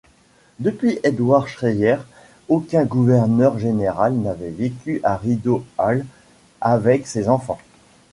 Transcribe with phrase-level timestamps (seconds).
[0.57, 1.97] Depuis Edward Schreyer,
[2.49, 6.07] aucun gouverneur général n'avait vécu à Rideau Hall
[6.59, 7.59] avec ses enfants.